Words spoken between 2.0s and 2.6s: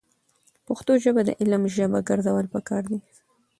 ګرځول